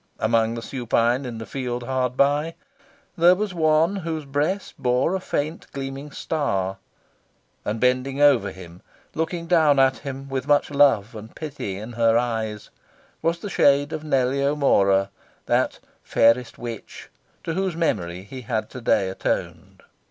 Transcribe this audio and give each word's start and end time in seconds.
Among 0.17 0.55
the 0.55 0.63
supine 0.63 1.25
in 1.27 1.37
the 1.37 1.45
field 1.45 1.83
hard 1.83 2.17
by, 2.17 2.55
there 3.15 3.35
was 3.35 3.53
one 3.53 3.97
whose 3.97 4.25
breast 4.25 4.73
bore 4.79 5.13
a 5.13 5.19
faint 5.19 5.67
gleaming 5.73 6.09
star. 6.09 6.77
And 7.63 7.79
bending 7.79 8.19
over 8.19 8.49
him, 8.49 8.81
looking 9.13 9.45
down 9.45 9.77
at 9.77 9.97
him 9.99 10.27
with 10.27 10.47
much 10.47 10.71
love 10.71 11.13
and 11.13 11.35
pity 11.35 11.77
in 11.77 11.91
her 11.91 12.17
eyes, 12.17 12.71
was 13.21 13.37
the 13.37 13.49
shade 13.51 13.93
of 13.93 14.03
Nellie 14.03 14.41
O'Mora, 14.41 15.11
that 15.45 15.77
"fairest 16.01 16.57
witch," 16.57 17.11
to 17.43 17.53
whose 17.53 17.75
memory 17.75 18.23
he 18.23 18.41
had 18.41 18.71
to 18.71 18.81
day 18.81 19.07
atoned. 19.07 19.83